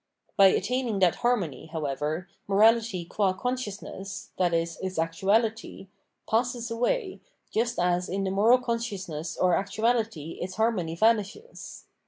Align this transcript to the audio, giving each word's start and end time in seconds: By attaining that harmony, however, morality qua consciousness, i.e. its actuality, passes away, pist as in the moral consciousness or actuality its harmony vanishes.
By 0.35 0.47
attaining 0.47 0.97
that 0.97 1.17
harmony, 1.17 1.67
however, 1.67 2.27
morality 2.47 3.05
qua 3.05 3.33
consciousness, 3.33 4.31
i.e. 4.39 4.63
its 4.81 4.97
actuality, 4.97 5.89
passes 6.27 6.71
away, 6.71 7.19
pist 7.53 7.77
as 7.77 8.09
in 8.09 8.23
the 8.23 8.31
moral 8.31 8.57
consciousness 8.57 9.37
or 9.37 9.53
actuality 9.53 10.39
its 10.41 10.55
harmony 10.55 10.95
vanishes. 10.95 11.85